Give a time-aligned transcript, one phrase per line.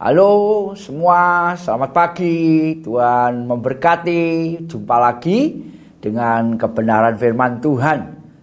[0.00, 2.72] Halo semua, selamat pagi.
[2.80, 4.56] Tuhan memberkati.
[4.64, 5.60] Jumpa lagi
[6.00, 7.98] dengan kebenaran firman Tuhan.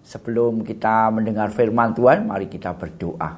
[0.00, 3.36] Sebelum kita mendengar firman Tuhan, mari kita berdoa.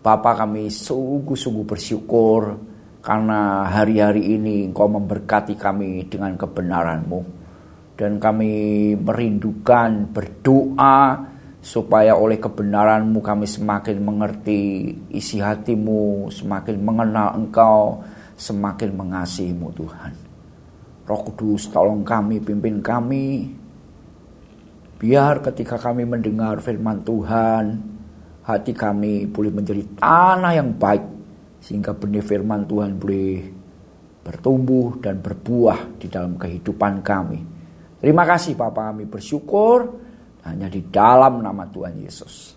[0.00, 2.56] Bapa kami sungguh-sungguh bersyukur
[3.04, 7.20] karena hari-hari ini Engkau memberkati kami dengan kebenaran-Mu.
[7.92, 10.96] Dan kami merindukan berdoa
[11.58, 18.02] supaya oleh kebenaranmu kami semakin mengerti isi hatimu, semakin mengenal engkau,
[18.38, 20.12] semakin mengasihimu Tuhan.
[21.08, 23.50] Roh Kudus tolong kami, pimpin kami.
[24.98, 27.64] Biar ketika kami mendengar firman Tuhan,
[28.44, 31.04] hati kami boleh menjadi tanah yang baik.
[31.58, 33.58] Sehingga benih firman Tuhan boleh
[34.22, 37.40] bertumbuh dan berbuah di dalam kehidupan kami.
[37.98, 40.07] Terima kasih Bapak kami bersyukur.
[40.46, 42.54] Hanya di dalam nama Tuhan Yesus.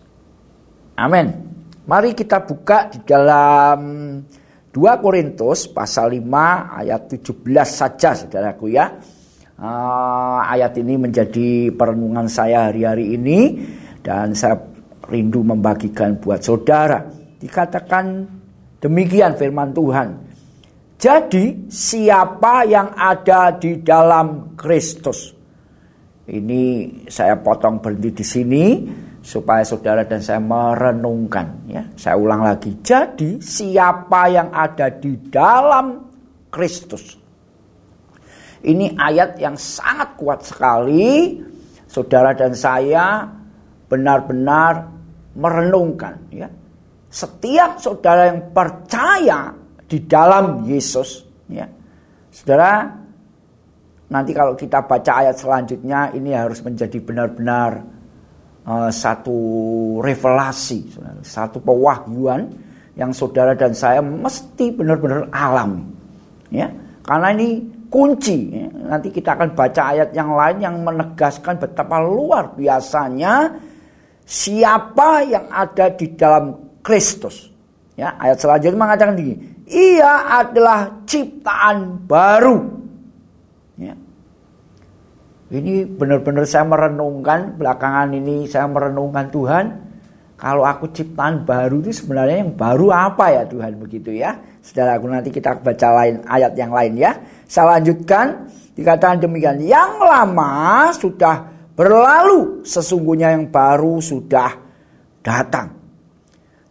[0.99, 1.27] Amin.
[1.81, 3.79] Mari kita buka di dalam
[4.71, 8.95] 2 Korintus pasal 5 ayat 17 saja saudaraku ya.
[9.61, 13.61] Uh, ayat ini menjadi perenungan saya hari-hari ini
[14.01, 14.57] dan saya
[15.09, 17.05] rindu membagikan buat saudara.
[17.37, 18.25] Dikatakan
[18.79, 20.09] demikian firman Tuhan.
[21.01, 25.40] Jadi siapa yang ada di dalam Kristus
[26.31, 28.65] ini saya potong berhenti di sini
[29.19, 31.83] supaya saudara dan saya merenungkan ya.
[31.99, 32.79] Saya ulang lagi.
[32.79, 36.07] Jadi siapa yang ada di dalam
[36.47, 37.19] Kristus?
[38.63, 41.43] Ini ayat yang sangat kuat sekali.
[41.91, 43.27] Saudara dan saya
[43.91, 44.87] benar-benar
[45.35, 46.47] merenungkan ya.
[47.11, 49.51] Setiap saudara yang percaya
[49.83, 51.67] di dalam Yesus ya.
[52.31, 53.00] Saudara
[54.11, 57.81] nanti kalau kita baca ayat selanjutnya ini harus menjadi benar-benar
[58.67, 59.39] uh, satu
[60.03, 60.91] revelasi,
[61.23, 62.51] satu pewahyuan
[62.99, 65.87] yang saudara dan saya mesti benar-benar alami.
[66.51, 66.67] Ya,
[67.07, 68.51] karena ini kunci.
[68.51, 68.67] Ya.
[68.71, 73.55] Nanti kita akan baca ayat yang lain yang menegaskan betapa luar biasanya
[74.27, 77.51] siapa yang ada di dalam Kristus.
[77.95, 82.80] Ya, ayat selanjutnya mengatakan begini, ia adalah ciptaan baru.
[85.51, 89.65] Ini benar-benar saya merenungkan belakangan ini saya merenungkan Tuhan.
[90.39, 94.39] Kalau aku ciptaan baru itu sebenarnya yang baru apa ya Tuhan begitu ya.
[94.63, 97.11] Saudara aku nanti kita baca lain ayat yang lain ya.
[97.45, 99.59] Saya lanjutkan dikatakan demikian.
[99.61, 101.35] Yang lama sudah
[101.75, 104.55] berlalu sesungguhnya yang baru sudah
[105.19, 105.77] datang.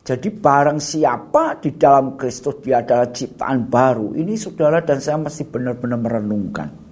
[0.02, 4.16] Jadi barang siapa di dalam Kristus dia adalah ciptaan baru.
[4.16, 6.89] Ini saudara dan saya mesti benar-benar merenungkan.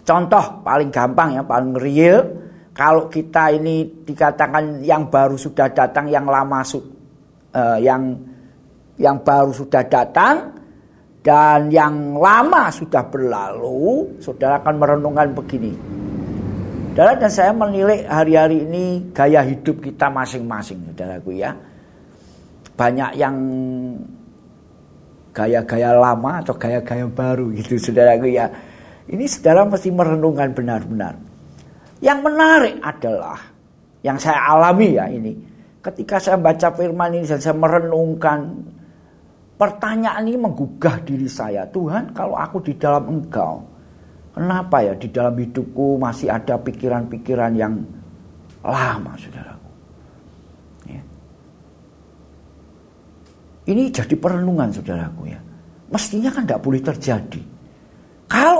[0.00, 2.18] Contoh paling gampang ya, paling real.
[2.70, 8.16] Kalau kita ini dikatakan yang baru sudah datang, yang lama su, uh, yang
[8.96, 10.56] yang baru sudah datang
[11.20, 15.72] dan yang lama sudah berlalu, saudara akan merenungkan begini.
[16.90, 21.52] Saudara dan saya menilai hari-hari ini gaya hidup kita masing-masing, saudaraku ya.
[22.76, 23.36] Banyak yang
[25.36, 28.48] gaya-gaya lama atau gaya-gaya baru gitu, saudaraku ya
[29.10, 31.14] ini saudara mesti merenungkan benar-benar.
[31.98, 33.38] Yang menarik adalah
[34.06, 35.34] yang saya alami ya ini.
[35.80, 38.40] Ketika saya baca firman ini dan saya merenungkan
[39.58, 41.66] pertanyaan ini menggugah diri saya.
[41.66, 43.66] Tuhan kalau aku di dalam engkau.
[44.30, 47.82] Kenapa ya di dalam hidupku masih ada pikiran-pikiran yang
[48.62, 49.70] lama saudaraku.
[50.86, 51.02] Ya.
[53.74, 55.40] Ini jadi perenungan saudaraku ya.
[55.90, 57.42] Mestinya kan tidak boleh terjadi.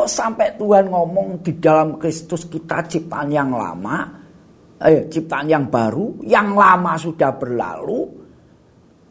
[0.01, 4.09] Kalau sampai Tuhan ngomong di dalam Kristus kita ciptaan yang lama,
[4.81, 8.09] eh, ciptaan yang baru, yang lama sudah berlalu,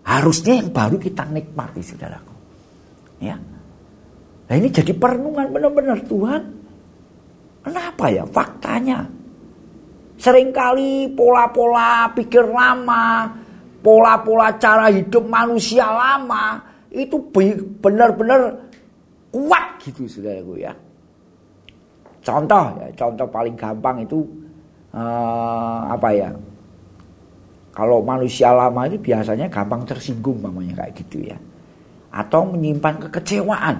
[0.02, 2.34] harusnya yang baru kita nikmati, saudaraku.
[3.22, 3.38] Ya.
[4.50, 6.42] Nah ini jadi perenungan benar-benar Tuhan.
[7.70, 9.06] Kenapa ya faktanya?
[10.18, 13.30] Seringkali pola-pola pikir lama,
[13.86, 16.58] pola-pola cara hidup manusia lama,
[16.90, 17.22] itu
[17.78, 18.58] benar-benar
[19.30, 20.74] kuat gitu saudaraku ya.
[22.20, 24.20] Contoh ya, contoh paling gampang itu
[24.92, 26.30] uh, apa ya?
[27.72, 31.38] Kalau manusia lama itu biasanya gampang tersinggung namanya kayak gitu ya.
[32.12, 33.78] Atau menyimpan kekecewaan.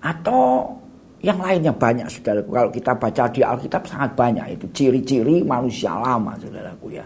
[0.00, 0.72] Atau
[1.20, 2.48] yang lainnya banyak saudaraku.
[2.48, 7.04] Kalau kita baca di Alkitab sangat banyak itu ciri-ciri manusia lama saudaraku ya.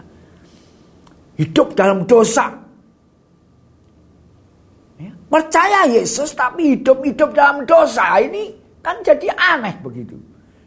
[1.35, 2.47] Hidup dalam dosa,
[5.35, 8.55] Percaya Yesus tapi hidup-hidup dalam dosa ini
[8.85, 10.13] kan jadi aneh begitu.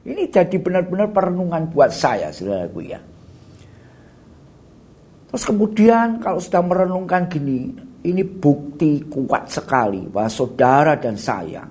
[0.03, 2.99] Ini jadi benar-benar perenungan buat saya saudaraku ya.
[5.31, 7.70] Terus kemudian kalau sudah merenungkan gini,
[8.03, 11.62] ini bukti kuat sekali bahwa saudara dan saya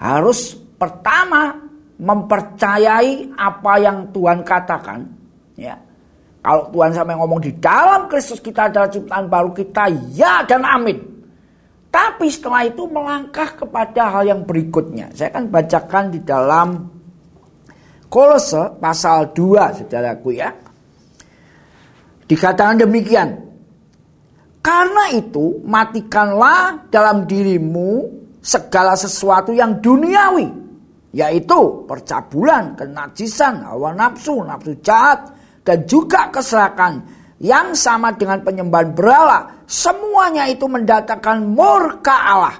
[0.00, 1.52] harus pertama
[1.96, 5.00] mempercayai apa yang Tuhan katakan
[5.56, 5.72] ya
[6.44, 11.15] kalau Tuhan sampai ngomong di dalam Kristus kita adalah ciptaan baru kita ya dan amin
[11.96, 16.68] tapi setelah itu melangkah kepada hal yang berikutnya saya akan bacakan di dalam
[18.12, 20.52] Kolose pasal 2 saudaraku ya
[22.28, 23.46] dikatakan demikian
[24.66, 28.16] karena itu matikanlah dalam dirimu
[28.46, 30.66] segala sesuatu yang duniawi.
[31.14, 35.30] Yaitu percabulan, kenajisan, hawa nafsu, nafsu jahat,
[35.62, 37.02] dan juga keserakan
[37.42, 39.64] yang sama dengan penyembahan berhala.
[39.68, 42.56] Semuanya itu mendatangkan murka Allah.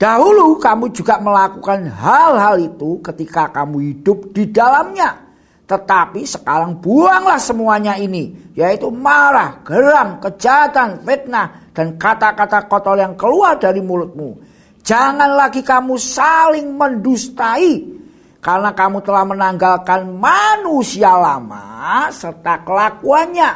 [0.00, 5.28] Dahulu kamu juga melakukan hal-hal itu ketika kamu hidup di dalamnya.
[5.68, 13.54] Tetapi sekarang buanglah semuanya ini, yaitu marah, geram, kejahatan, fitnah, dan kata-kata kotor yang keluar
[13.54, 14.34] dari mulutmu.
[14.82, 17.86] Jangan lagi kamu saling mendustai,
[18.40, 23.50] karena kamu telah menanggalkan manusia lama serta kelakuannya,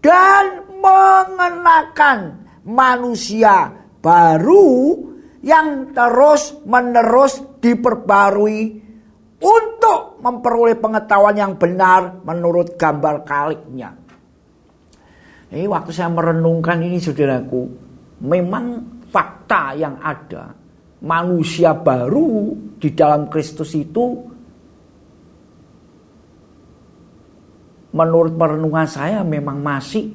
[0.00, 4.96] dan mengenakan manusia baru
[5.44, 8.80] yang terus menerus diperbarui
[9.38, 13.94] untuk memperoleh pengetahuan yang benar menurut gambar kaliknya.
[15.48, 17.70] Ini waktu saya merenungkan ini saudaraku,
[18.24, 20.52] memang fakta yang ada
[21.02, 24.18] manusia baru di dalam Kristus itu
[27.94, 30.10] menurut perenungan saya memang masih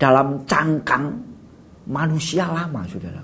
[0.00, 1.12] dalam cangkang
[1.90, 3.22] manusia lama saudara.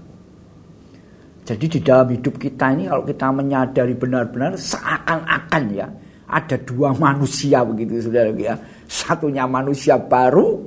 [1.46, 5.86] Jadi di dalam hidup kita ini kalau kita menyadari benar-benar seakan-akan ya
[6.26, 8.58] ada dua manusia begitu saudara ya.
[8.90, 10.58] Satunya manusia baru,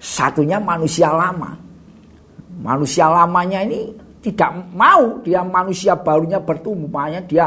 [0.00, 1.52] satunya manusia lama.
[2.58, 7.46] Manusia lamanya ini tidak mau dia manusia barunya bertumbuh, makanya dia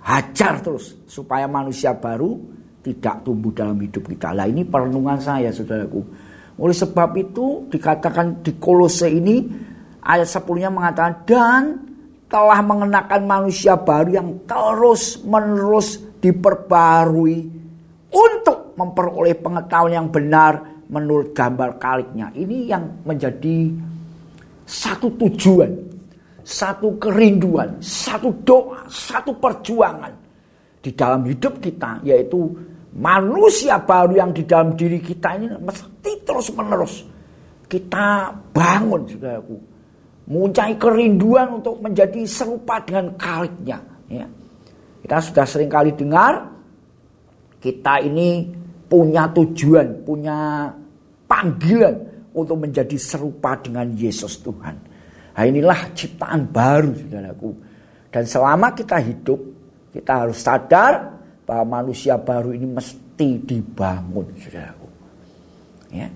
[0.00, 2.38] hajar terus supaya manusia baru
[2.80, 4.32] tidak tumbuh dalam hidup kita.
[4.32, 6.00] Lah ini perenungan saya saudaraku.
[6.60, 9.44] Oleh sebab itu dikatakan di kolose ini
[10.04, 11.62] ayat 10-nya mengatakan dan
[12.30, 17.48] telah mengenakan manusia baru yang terus menerus diperbarui
[18.10, 22.30] untuk memperoleh pengetahuan yang benar menurut gambar kaliknya.
[22.34, 23.72] Ini yang menjadi
[24.66, 25.70] satu tujuan,
[26.42, 30.12] satu kerinduan, satu doa, satu perjuangan
[30.80, 32.50] di dalam hidup kita yaitu
[32.96, 37.04] manusia baru yang di dalam diri kita ini mesti terus menerus
[37.68, 39.70] kita bangun saudaraku
[40.30, 43.82] Muncai kerinduan untuk menjadi serupa dengan kaliknya.
[44.06, 44.30] Ya.
[45.02, 46.46] Kita sudah sering kali dengar,
[47.58, 48.46] kita ini
[48.86, 50.70] punya tujuan, punya
[51.26, 51.98] panggilan
[52.30, 54.89] untuk menjadi serupa dengan Yesus Tuhan.
[55.34, 57.50] Nah inilah ciptaan baru, saudaraku.
[58.10, 59.40] Dan selama kita hidup,
[59.94, 64.88] kita harus sadar bahwa manusia baru ini mesti dibangun, saudaraku.
[65.90, 66.06] Ya.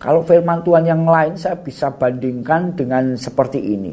[0.00, 3.92] Kalau firman Tuhan yang lain saya bisa bandingkan dengan seperti ini.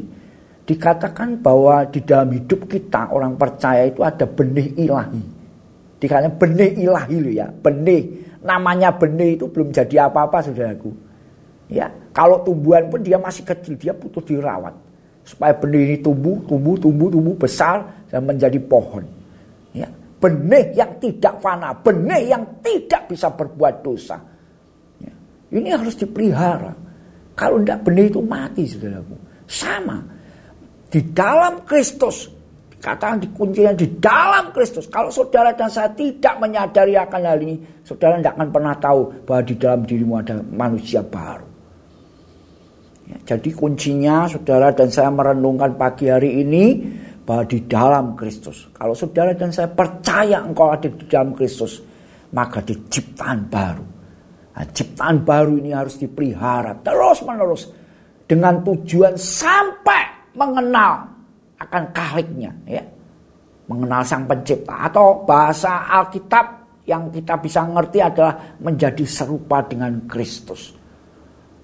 [0.64, 5.22] Dikatakan bahwa di dalam hidup kita orang percaya itu ada benih ilahi.
[6.00, 8.02] Dikatakan benih ilahi loh ya, benih.
[8.40, 11.07] Namanya benih itu belum jadi apa-apa saudaraku.
[11.68, 14.72] Ya, kalau tumbuhan pun dia masih kecil, dia butuh dirawat.
[15.22, 19.04] Supaya benih ini tumbuh, tumbuh, tumbuh, tumbuh besar dan menjadi pohon.
[19.76, 24.16] Ya, benih yang tidak fana, benih yang tidak bisa berbuat dosa
[25.48, 26.72] ini harus dipelihara.
[27.32, 29.16] Kalau tidak benih itu mati saudaraku.
[29.48, 29.96] Sama.
[30.92, 32.28] Di dalam Kristus.
[32.78, 34.86] Katakan di kuncinya di dalam Kristus.
[34.86, 37.56] Kalau saudara dan saya tidak menyadari akan hal ini.
[37.82, 41.47] Saudara tidak akan pernah tahu bahwa di dalam dirimu ada manusia baru.
[43.08, 46.64] Ya, jadi kuncinya saudara dan saya merenungkan pagi hari ini.
[47.28, 48.72] Bahwa di dalam Kristus.
[48.72, 51.76] Kalau saudara dan saya percaya engkau ada di dalam Kristus.
[52.32, 53.98] Maka diciptaan baru
[54.58, 57.70] Nah, ciptaan baru ini harus dipelihara terus menerus
[58.26, 61.06] dengan tujuan sampai mengenal
[61.62, 62.82] akan kaliknya ya.
[63.70, 66.46] Mengenal sang pencipta atau bahasa Alkitab
[66.90, 70.74] yang kita bisa ngerti adalah menjadi serupa dengan Kristus.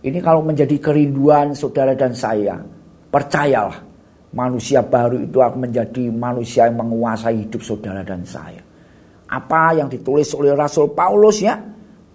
[0.05, 2.61] Ini kalau menjadi kerinduan saudara dan saya,
[3.09, 3.81] percayalah
[4.37, 8.61] manusia baru itu akan menjadi manusia yang menguasai hidup saudara dan saya.
[9.33, 11.57] Apa yang ditulis oleh Rasul Paulus ya,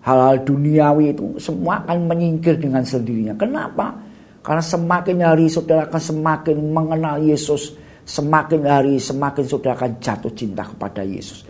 [0.05, 3.33] hal-hal duniawi itu semua akan menyingkir dengan sendirinya.
[3.33, 3.97] Kenapa?
[4.45, 7.73] Karena semakin hari saudara akan semakin mengenal Yesus,
[8.05, 11.41] semakin hari semakin saudara akan jatuh cinta kepada Yesus.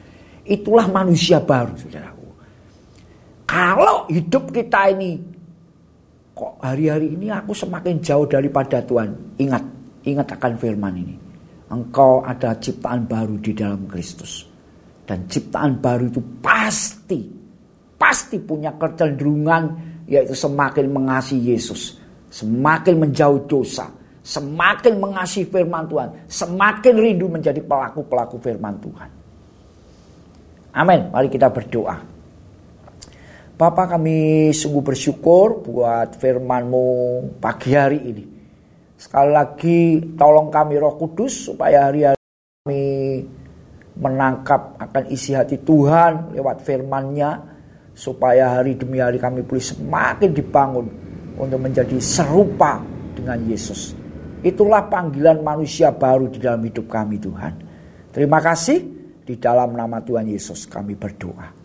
[0.48, 2.28] Itulah manusia baru, saudaraku.
[3.46, 5.29] Kalau hidup kita ini
[6.60, 9.40] hari-hari ini aku semakin jauh daripada Tuhan.
[9.40, 9.64] Ingat,
[10.06, 11.16] ingat akan firman ini.
[11.72, 14.46] Engkau ada ciptaan baru di dalam Kristus.
[15.08, 17.26] Dan ciptaan baru itu pasti,
[17.98, 21.98] pasti punya kecenderungan yaitu semakin mengasihi Yesus.
[22.30, 23.90] Semakin menjauh dosa.
[24.22, 26.10] Semakin mengasihi firman Tuhan.
[26.30, 29.10] Semakin rindu menjadi pelaku-pelaku firman Tuhan.
[30.78, 31.10] Amin.
[31.10, 32.19] Mari kita berdoa.
[33.60, 36.88] Bapak kami sungguh bersyukur buat firman-Mu
[37.44, 38.24] pagi hari ini.
[38.96, 39.80] Sekali lagi
[40.16, 42.24] tolong kami roh kudus supaya hari-hari
[42.64, 42.84] kami
[44.00, 47.60] menangkap akan isi hati Tuhan lewat firman-Nya.
[47.92, 50.88] Supaya hari demi hari kami boleh semakin dibangun
[51.36, 52.80] untuk menjadi serupa
[53.12, 53.92] dengan Yesus.
[54.40, 57.60] Itulah panggilan manusia baru di dalam hidup kami Tuhan.
[58.16, 58.80] Terima kasih
[59.28, 61.59] di dalam nama Tuhan Yesus kami berdoa.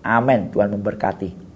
[0.00, 0.48] Amin.
[0.52, 1.49] Tuhan memberkati.